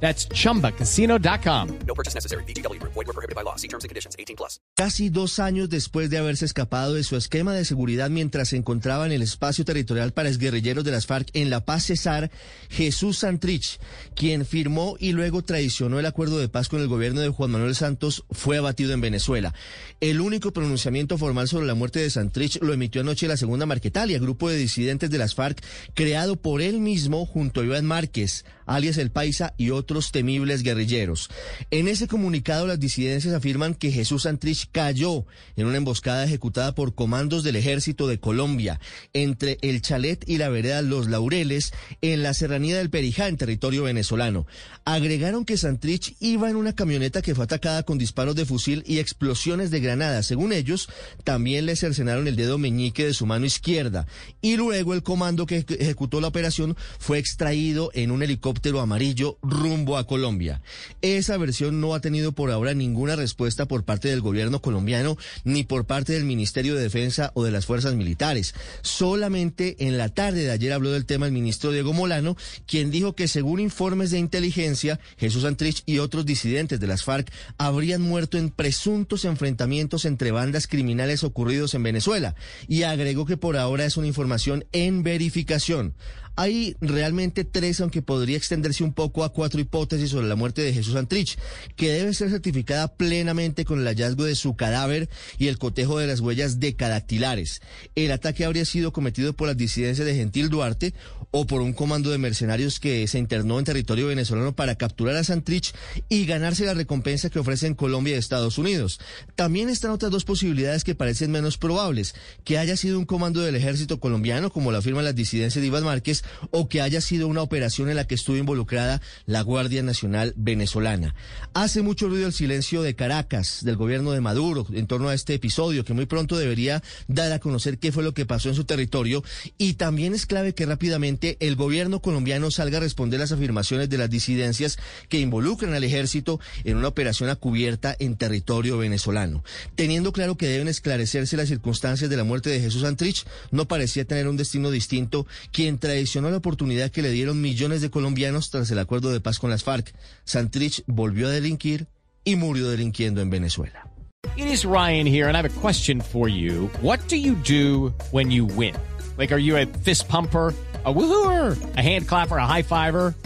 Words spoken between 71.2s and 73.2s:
el ministro Diego Molano, quien dijo